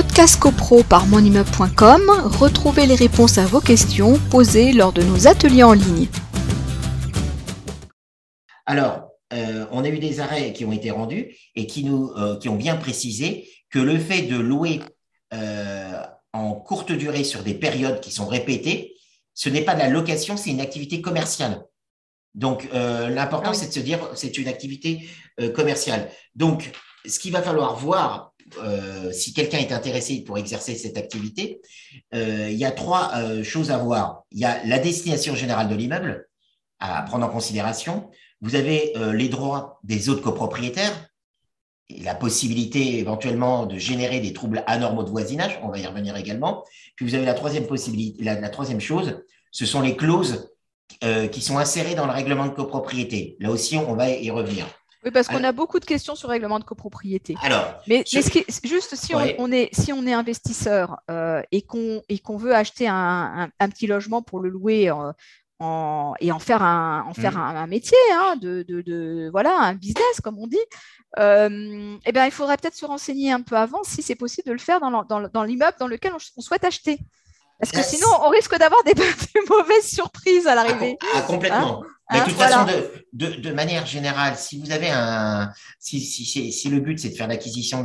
podcast 0.00 0.38
copro 0.38 0.84
par 0.84 1.08
monimmeuble.com, 1.08 2.02
retrouvez 2.38 2.86
les 2.86 2.94
réponses 2.94 3.36
à 3.36 3.46
vos 3.46 3.60
questions 3.60 4.16
posées 4.30 4.72
lors 4.72 4.92
de 4.92 5.02
nos 5.02 5.26
ateliers 5.26 5.64
en 5.64 5.72
ligne. 5.72 6.06
Alors, 8.64 9.08
euh, 9.32 9.66
on 9.72 9.82
a 9.82 9.88
eu 9.88 9.98
des 9.98 10.20
arrêts 10.20 10.52
qui 10.52 10.64
ont 10.64 10.70
été 10.70 10.92
rendus 10.92 11.36
et 11.56 11.66
qui, 11.66 11.82
nous, 11.82 12.12
euh, 12.16 12.38
qui 12.38 12.48
ont 12.48 12.54
bien 12.54 12.76
précisé 12.76 13.50
que 13.70 13.80
le 13.80 13.98
fait 13.98 14.22
de 14.22 14.36
louer 14.36 14.82
euh, 15.34 16.00
en 16.32 16.54
courte 16.54 16.92
durée 16.92 17.24
sur 17.24 17.42
des 17.42 17.54
périodes 17.54 17.98
qui 17.98 18.12
sont 18.12 18.28
répétées, 18.28 18.94
ce 19.34 19.48
n'est 19.48 19.62
pas 19.62 19.74
de 19.74 19.80
la 19.80 19.88
location, 19.88 20.36
c'est 20.36 20.50
une 20.50 20.60
activité 20.60 21.00
commerciale. 21.00 21.64
Donc, 22.36 22.68
l'important, 22.72 23.50
ah 23.50 23.54
c'est 23.54 23.66
de 23.66 23.72
se 23.72 23.80
dire, 23.80 23.98
c'est 24.14 24.38
une 24.38 24.46
activité 24.46 25.08
commerciale. 25.54 26.08
Donc, 26.36 26.70
ce 27.08 27.18
qu'il 27.18 27.32
va 27.32 27.42
falloir 27.42 27.76
voir, 27.76 28.34
si 29.12 29.34
quelqu'un 29.34 29.58
est 29.58 29.72
intéressé 29.72 30.22
pour 30.22 30.38
exercer 30.38 30.74
cette 30.74 30.96
activité, 30.96 31.60
il 32.12 32.54
y 32.54 32.64
a 32.64 32.70
trois 32.70 33.12
choses 33.42 33.70
à 33.70 33.78
voir. 33.78 34.24
Il 34.30 34.38
y 34.38 34.44
a 34.44 34.64
la 34.64 34.78
destination 34.78 35.34
générale 35.34 35.68
de 35.68 35.74
l'immeuble 35.74 36.28
à 36.80 37.02
prendre 37.02 37.26
en 37.26 37.30
considération. 37.30 38.10
Vous 38.40 38.54
avez 38.54 38.96
euh, 38.96 39.12
les 39.12 39.28
droits 39.28 39.80
des 39.82 40.08
autres 40.08 40.22
copropriétaires 40.22 41.08
et 41.88 42.02
la 42.02 42.14
possibilité 42.14 42.98
éventuellement 42.98 43.66
de 43.66 43.78
générer 43.78 44.20
des 44.20 44.32
troubles 44.32 44.62
anormaux 44.66 45.02
de 45.02 45.10
voisinage. 45.10 45.58
On 45.62 45.68
va 45.68 45.78
y 45.78 45.86
revenir 45.86 46.16
également. 46.16 46.64
Puis 46.96 47.06
vous 47.06 47.14
avez 47.14 47.24
la 47.24 47.34
troisième 47.34 47.66
possibilité, 47.66 48.22
la, 48.22 48.48
troisième 48.48 48.80
chose, 48.80 49.22
ce 49.50 49.66
sont 49.66 49.80
les 49.80 49.96
clauses 49.96 50.50
euh, 51.02 51.28
qui 51.28 51.40
sont 51.40 51.58
insérées 51.58 51.94
dans 51.94 52.06
le 52.06 52.12
règlement 52.12 52.46
de 52.46 52.52
copropriété. 52.52 53.36
Là 53.40 53.50
aussi, 53.50 53.76
on 53.76 53.94
va 53.94 54.10
y 54.10 54.30
revenir. 54.30 54.66
Oui, 55.08 55.12
parce 55.12 55.28
qu'on 55.28 55.42
a 55.42 55.52
beaucoup 55.52 55.80
de 55.80 55.86
questions 55.86 56.14
sur 56.14 56.28
le 56.28 56.32
règlement 56.32 56.58
de 56.58 56.64
copropriété. 56.64 57.34
Alors, 57.42 57.64
mais, 57.86 58.04
juste 58.06 58.94
si 58.94 59.14
on, 59.14 59.50
est 59.50 59.70
si 59.72 59.90
on 59.90 60.06
est 60.06 60.12
investisseur 60.12 60.98
euh, 61.10 61.40
et 61.50 61.62
qu'on 61.62 62.36
veut 62.36 62.54
acheter 62.54 62.86
un, 62.88 63.48
petit 63.70 63.86
logement 63.86 64.20
pour 64.20 64.40
le 64.40 64.50
louer 64.50 64.82
et 64.82 64.90
en 64.90 66.14
faire 66.38 66.62
un, 66.62 67.06
en 67.08 67.14
faire 67.14 67.38
mmh. 67.38 67.56
un, 67.56 67.66
métier, 67.66 67.96
hein, 68.12 68.36
de, 68.36 68.62
de, 68.68 69.30
voilà, 69.32 69.58
un 69.58 69.74
business, 69.74 70.20
comme 70.22 70.38
on 70.38 70.46
dit, 70.46 70.58
euh, 71.18 71.96
eh 72.04 72.12
bien, 72.12 72.26
il 72.26 72.30
faudrait 72.30 72.58
peut-être 72.58 72.76
se 72.76 72.84
renseigner 72.84 73.32
un 73.32 73.40
peu 73.40 73.56
avant 73.56 73.82
si 73.84 74.02
c'est 74.02 74.14
possible 74.14 74.48
de 74.48 74.52
le 74.52 74.58
faire 74.58 74.80
dans, 74.80 75.42
l'immeuble 75.42 75.76
dans 75.80 75.88
lequel 75.88 76.12
on, 76.12 76.40
souhaite 76.42 76.64
acheter. 76.64 76.98
Parce 77.58 77.72
que 77.72 77.82
sinon, 77.82 78.08
on 78.24 78.28
risque 78.28 78.58
d'avoir 78.58 78.84
des, 78.84 78.92
mauvaises 79.48 79.88
surprises 79.88 80.46
à 80.46 80.54
l'arrivée. 80.54 80.98
Ah, 81.02 81.06
ah 81.16 81.22
complètement. 81.22 81.82
Hein 81.82 81.86
mais 82.10 82.20
de 82.20 82.24
toute 82.24 82.34
façon, 82.34 82.64
de, 82.64 82.90
de, 83.12 83.52
manière 83.52 83.86
générale, 83.86 84.36
si 84.36 84.58
vous 84.60 84.70
avez 84.70 84.90
un, 84.90 85.50
si, 85.78 86.00
si, 86.00 86.52
si 86.52 86.68
le 86.68 86.80
but 86.80 86.98
c'est 86.98 87.10
de 87.10 87.14
faire 87.14 87.28
l'acquisition 87.28 87.82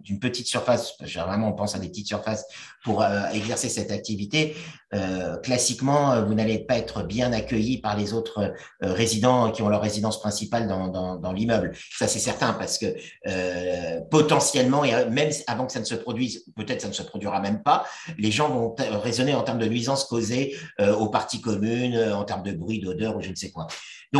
d'une 0.00 0.18
petite 0.18 0.46
surface, 0.46 0.94
généralement 1.02 1.48
on 1.48 1.52
pense 1.52 1.74
à 1.74 1.78
des 1.78 1.88
petites 1.88 2.08
surfaces 2.08 2.44
pour 2.82 3.02
euh, 3.02 3.28
exercer 3.32 3.68
cette 3.68 3.90
activité, 3.90 4.54
euh, 4.94 5.38
classiquement 5.38 6.12
euh, 6.12 6.24
vous 6.24 6.34
n'allez 6.34 6.60
pas 6.60 6.76
être 6.76 7.02
bien 7.02 7.32
accueilli 7.32 7.78
par 7.78 7.96
les 7.96 8.12
autres 8.12 8.52
euh, 8.84 8.92
résidents 8.92 9.50
qui 9.50 9.62
ont 9.62 9.68
leur 9.68 9.82
résidence 9.82 10.20
principale 10.20 10.68
dans, 10.68 10.86
dans, 10.86 11.16
dans 11.16 11.32
l'immeuble. 11.32 11.72
Ça 11.96 12.06
c'est 12.06 12.20
certain 12.20 12.52
parce 12.52 12.78
que 12.78 12.86
potentiellement 14.10 14.84
et 14.84 15.06
même 15.06 15.30
avant 15.46 15.66
que 15.66 15.72
ça 15.72 15.80
ne 15.80 15.84
se 15.84 15.94
produise, 15.94 16.44
peut-être 16.54 16.82
ça 16.82 16.88
ne 16.88 16.92
se 16.92 17.02
produira 17.02 17.40
même 17.40 17.62
pas, 17.62 17.84
les 18.18 18.30
gens 18.30 18.48
vont 18.48 18.74
raisonner 19.02 19.34
en 19.34 19.42
termes 19.42 19.58
de 19.58 19.66
nuisances 19.66 20.04
causées 20.04 20.56
aux 20.78 21.08
parties 21.08 21.40
communes, 21.40 21.98
en 22.12 22.24
termes 22.24 22.42
de 22.42 22.52
bruit, 22.52 22.80
d'odeur 22.80 23.16
ou 23.16 23.20
je 23.20 23.30
ne 23.30 23.34
sais 23.34 23.50
quoi 23.50 23.66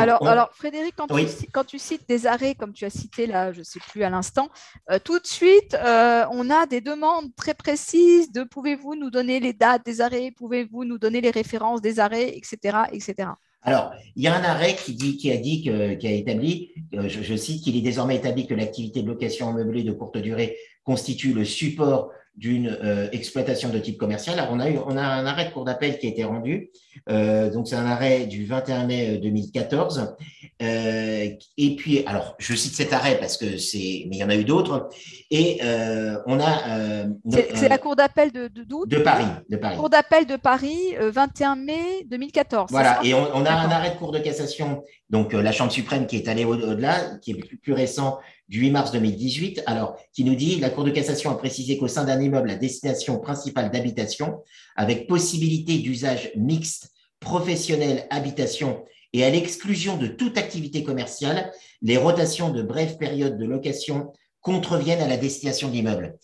alors, 0.00 0.26
alors, 0.26 0.50
Frédéric, 0.54 0.94
quand, 0.96 1.64
tu, 1.64 1.78
cites 1.78 2.08
des 2.08 2.26
arrêts, 2.26 2.54
comme 2.54 2.72
tu 2.72 2.84
as 2.84 2.90
cité 2.90 3.26
là, 3.26 3.52
je 3.52 3.58
ne 3.58 3.64
sais 3.64 3.80
plus 3.90 4.04
à 4.04 4.10
l'instant, 4.10 4.48
euh, 4.90 4.98
tout 5.02 5.18
de 5.18 5.26
suite, 5.26 5.74
euh, 5.74 6.24
on 6.30 6.48
a 6.48 6.66
des 6.66 6.80
demandes 6.80 7.34
très 7.36 7.54
précises 7.54 8.30
de 8.30 8.44
pouvez-vous 8.44 8.94
nous 8.94 9.10
donner 9.10 9.40
les 9.40 9.52
dates 9.52 9.84
des 9.84 10.00
arrêts, 10.00 10.30
pouvez-vous 10.30 10.84
nous 10.84 10.98
donner 10.98 11.20
les 11.20 11.30
références 11.30 11.80
des 11.80 11.98
arrêts, 11.98 12.36
etc. 12.36 12.78
etc. 12.92 13.30
Alors, 13.62 13.92
il 14.14 14.22
y 14.22 14.28
a 14.28 14.34
un 14.34 14.44
arrêt 14.44 14.76
qui, 14.76 14.94
dit, 14.94 15.16
qui 15.16 15.32
a 15.32 15.36
dit, 15.38 15.62
qui 15.62 15.70
a 16.06 16.10
établi, 16.10 16.70
euh, 16.94 17.08
je, 17.08 17.34
cite, 17.34 17.64
qu'il 17.64 17.76
est 17.76 17.82
désormais 17.82 18.16
établi 18.16 18.46
que 18.46 18.54
l'activité 18.54 19.02
de 19.02 19.08
location 19.08 19.52
meublée 19.52 19.82
de 19.82 19.92
courte 19.92 20.18
durée 20.18 20.56
constitue 20.84 21.32
le 21.32 21.44
support 21.44 22.10
d'une 22.36 22.76
exploitation 23.12 23.70
de 23.70 23.78
type 23.78 23.96
commercial. 23.96 24.38
Alors, 24.38 24.52
on 24.52 24.58
a, 24.58 24.68
eu, 24.68 24.76
on 24.86 24.96
a 24.96 25.02
un 25.02 25.24
arrêt 25.24 25.46
de 25.46 25.50
cour 25.50 25.64
d'appel 25.64 25.98
qui 25.98 26.06
a 26.06 26.10
été 26.10 26.24
rendu 26.24 26.72
euh, 27.10 27.50
donc, 27.50 27.68
c'est 27.68 27.76
un 27.76 27.86
arrêt 27.86 28.26
du 28.26 28.46
21 28.46 28.86
mai 28.86 29.18
2014. 29.18 30.16
Euh, 30.64 31.28
et 31.56 31.76
puis, 31.76 32.04
alors, 32.06 32.34
je 32.38 32.54
cite 32.54 32.74
cet 32.74 32.92
arrêt 32.92 33.18
parce 33.18 33.36
que 33.36 33.58
c'est, 33.58 34.06
mais 34.08 34.16
il 34.16 34.18
y 34.18 34.24
en 34.24 34.30
a 34.30 34.36
eu 34.36 34.44
d'autres. 34.44 34.88
Et 35.30 35.60
euh, 35.62 36.18
on 36.26 36.40
a. 36.40 37.06
c'est 37.54 37.68
la 37.68 37.78
Cour 37.78 37.96
d'appel 37.96 38.32
de, 38.32 38.48
de, 38.48 38.64
de 38.64 38.98
Paris. 38.98 39.26
De 39.48 39.56
Paris. 39.56 39.76
Cour 39.76 39.90
d'appel 39.90 40.26
de 40.26 40.36
Paris, 40.36 40.94
21 40.98 41.56
mai 41.56 42.04
2014. 42.06 42.70
Voilà. 42.70 43.00
Et 43.04 43.14
on, 43.14 43.44
a 43.44 43.52
un 43.52 43.70
arrêt 43.70 43.90
de 43.90 43.96
Cour 43.96 44.12
de 44.12 44.18
cassation, 44.18 44.82
donc 45.10 45.32
la 45.32 45.52
Chambre 45.52 45.72
suprême 45.72 46.06
qui 46.06 46.16
est 46.16 46.28
allée 46.28 46.44
au-delà, 46.44 47.18
qui 47.22 47.32
est 47.32 47.34
plus, 47.34 47.58
plus 47.58 47.72
récent, 47.72 48.18
du 48.48 48.60
8 48.60 48.70
mars 48.70 48.92
2018, 48.92 49.62
alors 49.66 49.96
qui 50.12 50.24
nous 50.24 50.34
dit 50.34 50.60
la 50.60 50.70
Cour 50.70 50.84
de 50.84 50.90
cassation 50.90 51.30
a 51.30 51.34
précisé 51.36 51.78
qu'au 51.78 51.88
sein 51.88 52.04
d'un 52.04 52.20
immeuble 52.20 52.50
à 52.50 52.56
destination 52.56 53.18
principale 53.18 53.70
d'habitation, 53.70 54.42
avec 54.76 55.06
possibilité 55.06 55.78
d'usage 55.78 56.30
mixte 56.36 56.90
professionnel, 57.20 58.06
habitation 58.10 58.84
et 59.14 59.24
à 59.24 59.30
l'exclusion 59.30 59.96
de 59.96 60.08
toute 60.08 60.36
activité 60.36 60.82
commerciale, 60.82 61.52
les 61.80 61.96
rotations 61.96 62.50
de 62.50 62.62
brèves 62.62 62.98
périodes 62.98 63.38
de 63.38 63.46
location 63.46 64.12
contreviennent 64.40 65.00
à 65.00 65.08
la 65.08 65.16
destination 65.16 65.68
de 65.68 65.74
l'immeuble. 65.74 66.18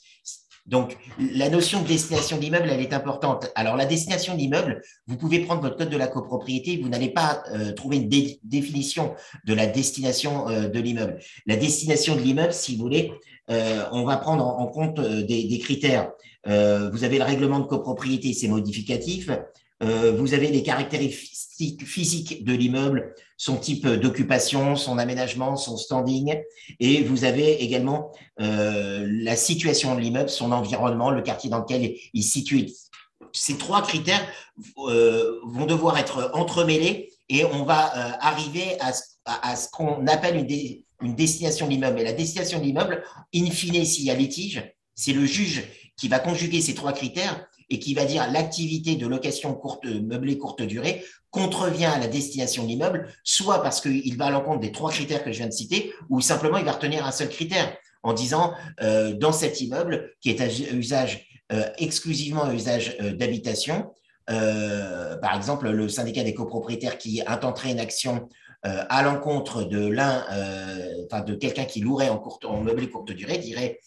Donc, 0.66 0.98
la 1.18 1.48
notion 1.48 1.82
de 1.82 1.86
destination 1.86 2.36
de 2.36 2.42
l'immeuble, 2.42 2.68
elle 2.68 2.80
est 2.80 2.92
importante. 2.92 3.50
Alors, 3.54 3.76
la 3.76 3.86
destination 3.86 4.34
de 4.34 4.38
l'immeuble, 4.38 4.82
vous 5.06 5.16
pouvez 5.16 5.38
prendre 5.40 5.62
votre 5.62 5.76
code 5.76 5.88
de 5.88 5.96
la 5.96 6.08
copropriété, 6.08 6.78
vous 6.82 6.88
n'allez 6.88 7.10
pas 7.10 7.44
euh, 7.52 7.72
trouver 7.72 7.96
une 7.96 8.08
définition 8.08 9.14
de 9.46 9.54
la 9.54 9.66
destination 9.66 10.48
euh, 10.48 10.68
de 10.68 10.80
l'immeuble. 10.80 11.18
La 11.46 11.56
destination 11.56 12.16
de 12.16 12.20
l'immeuble, 12.20 12.52
si 12.52 12.74
vous 12.74 12.82
voulez, 12.82 13.12
euh, 13.50 13.84
on 13.92 14.04
va 14.04 14.16
prendre 14.16 14.44
en, 14.44 14.66
compte 14.66 15.00
des, 15.00 15.58
critères. 15.60 16.10
vous 16.44 17.04
avez 17.04 17.18
le 17.18 17.24
règlement 17.24 17.60
de 17.60 17.66
copropriété, 17.66 18.32
c'est 18.32 18.48
modificatif. 18.48 19.30
Euh, 19.82 20.12
vous 20.12 20.34
avez 20.34 20.48
les 20.48 20.62
caractéristiques 20.62 21.86
physiques 21.86 22.44
de 22.44 22.52
l'immeuble, 22.52 23.14
son 23.36 23.56
type 23.56 23.86
d'occupation, 23.86 24.76
son 24.76 24.98
aménagement, 24.98 25.56
son 25.56 25.76
standing, 25.76 26.38
et 26.80 27.02
vous 27.02 27.24
avez 27.24 27.62
également 27.62 28.12
euh, 28.40 29.06
la 29.08 29.36
situation 29.36 29.94
de 29.94 30.00
l'immeuble, 30.00 30.28
son 30.28 30.52
environnement, 30.52 31.10
le 31.10 31.22
quartier 31.22 31.48
dans 31.48 31.60
lequel 31.60 31.94
il 32.12 32.20
est 32.20 32.22
situé. 32.22 32.72
Ces 33.32 33.56
trois 33.56 33.82
critères 33.82 34.26
euh, 34.88 35.40
vont 35.44 35.66
devoir 35.66 35.98
être 35.98 36.30
entremêlés 36.34 37.12
et 37.28 37.44
on 37.44 37.64
va 37.64 37.90
arriver 38.20 38.76
à, 38.80 38.92
ce 39.56 39.68
qu'on 39.70 40.06
appelle 40.08 40.36
une, 40.36 40.82
une 41.02 41.14
destination 41.14 41.66
de 41.66 41.70
l'immeuble. 41.70 42.00
Et 42.00 42.04
la 42.04 42.12
destination 42.12 42.58
de 42.58 42.64
l'immeuble, 42.64 43.04
in 43.34 43.48
fine, 43.50 43.84
s'il 43.84 44.04
y 44.04 44.10
a 44.10 44.14
litige, 44.14 44.74
c'est 44.96 45.12
le 45.12 45.24
juge 45.24 45.62
qui 45.96 46.08
va 46.08 46.18
conjuguer 46.18 46.60
ces 46.60 46.74
trois 46.74 46.92
critères 46.92 47.46
et 47.70 47.78
qui 47.78 47.94
va 47.94 48.04
dire 48.04 48.30
l'activité 48.30 48.96
de 48.96 49.06
location 49.06 49.54
courte, 49.54 49.86
meublée 49.86 50.36
courte 50.36 50.62
durée 50.62 51.04
contrevient 51.30 51.86
à 51.86 51.98
la 51.98 52.08
destination 52.08 52.64
de 52.64 52.68
l'immeuble, 52.68 53.08
soit 53.22 53.62
parce 53.62 53.80
qu'il 53.80 54.16
va 54.16 54.26
à 54.26 54.30
l'encontre 54.30 54.60
des 54.60 54.72
trois 54.72 54.90
critères 54.90 55.22
que 55.22 55.32
je 55.32 55.38
viens 55.38 55.46
de 55.46 55.52
citer, 55.52 55.92
ou 56.08 56.20
simplement 56.20 56.58
il 56.58 56.64
va 56.64 56.72
retenir 56.72 57.06
un 57.06 57.12
seul 57.12 57.28
critère 57.28 57.76
en 58.02 58.12
disant 58.12 58.54
euh, 58.82 59.12
dans 59.14 59.32
cet 59.32 59.60
immeuble 59.60 60.12
qui 60.20 60.30
est 60.30 60.40
à 60.40 60.46
usage 60.74 61.26
euh, 61.52 61.68
exclusivement 61.78 62.44
à 62.44 62.54
usage 62.54 62.96
euh, 63.00 63.12
d'habitation, 63.12 63.92
par 64.26 65.34
exemple 65.34 65.68
le 65.68 65.88
syndicat 65.88 66.22
des 66.22 66.34
copropriétaires 66.34 66.98
qui 66.98 67.20
intenterait 67.26 67.72
une 67.72 67.80
action 67.80 68.28
euh, 68.66 68.84
à 68.90 69.02
l'encontre 69.02 69.62
de 69.62 69.86
l'un, 69.86 70.24
euh, 70.32 71.06
enfin 71.06 71.22
de 71.22 71.34
quelqu'un 71.34 71.64
qui 71.64 71.80
louerait 71.80 72.10
en, 72.10 72.18
courte, 72.18 72.44
en 72.44 72.60
meublé 72.60 72.90
courte 72.90 73.10
durée, 73.10 73.38
dirait, 73.38 73.80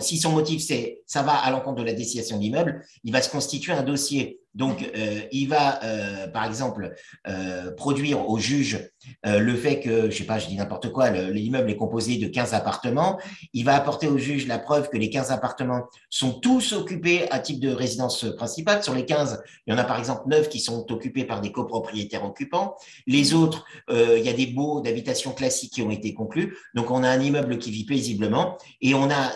si 0.00 0.16
son 0.16 0.32
motif 0.32 0.62
c'est 0.62 1.02
ça 1.06 1.22
va 1.22 1.34
à 1.34 1.50
l'encontre 1.50 1.80
de 1.80 1.86
la 1.86 1.92
destination 1.92 2.38
d'immeuble, 2.38 2.82
il 3.04 3.12
va 3.12 3.20
se 3.20 3.28
constituer 3.28 3.74
un 3.74 3.82
dossier 3.82 4.40
donc, 4.56 4.90
euh, 4.96 5.20
il 5.32 5.48
va, 5.48 5.84
euh, 5.84 6.28
par 6.28 6.46
exemple, 6.46 6.94
euh, 7.28 7.70
produire 7.72 8.28
au 8.28 8.38
juge 8.38 8.90
le 9.24 9.54
fait 9.54 9.78
que, 9.78 10.10
je 10.10 10.16
sais 10.16 10.24
pas, 10.24 10.40
je 10.40 10.48
dis 10.48 10.56
n'importe 10.56 10.90
quoi, 10.90 11.10
l'immeuble 11.10 11.70
est 11.70 11.76
composé 11.76 12.16
de 12.16 12.26
15 12.26 12.54
appartements. 12.54 13.20
Il 13.52 13.64
va 13.64 13.76
apporter 13.76 14.08
au 14.08 14.18
juge 14.18 14.48
la 14.48 14.58
preuve 14.58 14.88
que 14.88 14.96
les 14.96 15.10
15 15.10 15.30
appartements 15.30 15.84
sont 16.10 16.32
tous 16.32 16.72
occupés 16.72 17.30
à 17.30 17.38
type 17.38 17.60
de 17.60 17.70
résidence 17.70 18.26
principale. 18.36 18.82
Sur 18.82 18.94
les 18.94 19.04
15, 19.04 19.44
il 19.66 19.72
y 19.72 19.76
en 19.76 19.78
a 19.78 19.84
par 19.84 20.00
exemple 20.00 20.22
9 20.26 20.48
qui 20.48 20.58
sont 20.58 20.90
occupés 20.90 21.24
par 21.24 21.40
des 21.40 21.52
copropriétaires 21.52 22.24
occupants. 22.24 22.74
Les 23.06 23.32
autres, 23.32 23.64
il 23.88 24.24
y 24.24 24.28
a 24.28 24.32
des 24.32 24.46
baux 24.46 24.80
d'habitation 24.80 25.30
classiques 25.30 25.74
qui 25.74 25.82
ont 25.82 25.90
été 25.92 26.12
conclus. 26.12 26.56
Donc, 26.74 26.90
on 26.90 27.04
a 27.04 27.08
un 27.08 27.20
immeuble 27.20 27.58
qui 27.58 27.70
vit 27.70 27.84
paisiblement 27.84 28.58
et 28.80 28.94
on 28.94 29.08
a 29.08 29.34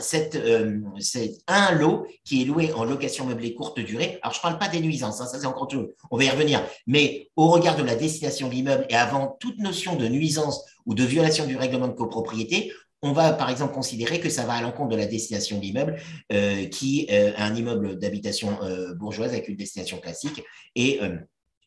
un 1.47 1.73
lot 1.73 2.07
qui 2.25 2.43
est 2.43 2.45
loué 2.45 2.73
en 2.73 2.85
location 2.85 3.25
meublée 3.27 3.55
courte 3.55 3.79
durée. 3.79 4.19
Alors, 4.23 4.35
je 4.35 4.41
parle 4.41 4.59
pas 4.59 4.69
des 4.69 4.81
nuisances 4.81 5.10
ça, 5.13 5.27
c'est 5.27 5.47
encore 5.47 5.69
tout. 5.69 5.89
On 6.11 6.17
va 6.17 6.25
y 6.25 6.31
revenir. 6.31 6.63
Mais 6.87 7.31
au 7.37 7.49
regard 7.49 7.77
de 7.77 7.83
la 7.83 7.95
destination 7.95 8.49
de 8.49 8.55
l'immeuble 8.55 8.87
et 8.89 8.95
avant 8.95 9.37
toute 9.41 9.59
notion 9.59 9.97
de 9.97 10.07
nuisance 10.09 10.65
ou 10.87 10.95
de 10.95 11.05
violation 11.05 11.47
du 11.47 11.57
règlement 11.57 11.89
de 11.89 11.95
copropriété, 11.95 12.73
on 13.03 13.13
va 13.13 13.33
par 13.33 13.49
exemple 13.49 13.73
considérer 13.73 14.21
que 14.21 14.29
ça 14.29 14.45
va 14.45 14.55
à 14.55 14.63
l'encontre 14.63 14.91
de 14.91 14.97
la 14.97 15.07
destination 15.07 15.57
de 15.57 15.63
l'immeuble, 15.63 15.97
qui 16.71 17.07
est 17.09 17.35
un 17.37 17.55
immeuble 17.55 17.99
d'habitation 17.99 18.59
bourgeoise 18.99 19.33
avec 19.33 19.49
une 19.49 19.57
destination 19.57 19.99
classique, 19.99 20.43
et 20.77 21.01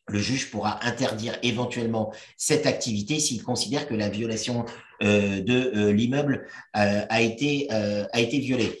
le 0.06 0.18
juge 0.18 0.50
pourra 0.50 0.86
interdire 0.86 1.36
éventuellement 1.42 2.12
cette 2.36 2.66
activité 2.66 3.18
s'il 3.18 3.42
considère 3.42 3.88
que 3.88 3.94
la 3.94 4.10
violation 4.10 4.64
de 5.00 5.88
l'immeuble 5.90 6.46
a, 6.72 7.20
été, 7.20 7.68
a 7.70 8.20
été 8.20 8.38
violée. 8.38 8.80